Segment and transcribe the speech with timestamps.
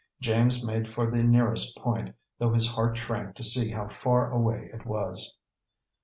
[0.19, 4.71] James made for the nearest point, though his heart shrank to see how far away
[4.73, 5.37] it was.